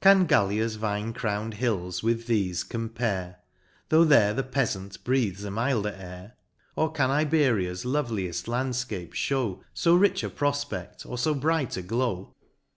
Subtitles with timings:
[0.00, 3.38] Can Gallia's vine crown'd hills with thefe compare?
[3.88, 6.34] Tho' there the peafant breathes a milder air;
[6.76, 9.58] Or can Iberia's lovelieft landfcapes ihow.
[9.74, 12.32] So rich a profped, or fo bright a glow